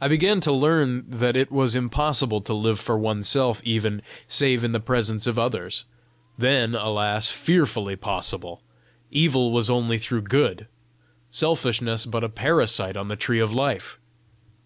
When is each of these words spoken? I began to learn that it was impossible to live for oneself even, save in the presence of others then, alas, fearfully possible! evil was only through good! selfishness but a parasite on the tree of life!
I 0.00 0.08
began 0.08 0.40
to 0.40 0.50
learn 0.50 1.04
that 1.10 1.36
it 1.36 1.52
was 1.52 1.76
impossible 1.76 2.40
to 2.40 2.54
live 2.54 2.80
for 2.80 2.96
oneself 2.96 3.60
even, 3.66 4.00
save 4.26 4.64
in 4.64 4.72
the 4.72 4.80
presence 4.80 5.26
of 5.26 5.38
others 5.38 5.84
then, 6.38 6.74
alas, 6.74 7.28
fearfully 7.30 7.96
possible! 7.96 8.62
evil 9.10 9.52
was 9.52 9.68
only 9.68 9.98
through 9.98 10.22
good! 10.22 10.68
selfishness 11.30 12.06
but 12.06 12.24
a 12.24 12.30
parasite 12.30 12.96
on 12.96 13.08
the 13.08 13.14
tree 13.16 13.40
of 13.40 13.52
life! 13.52 13.98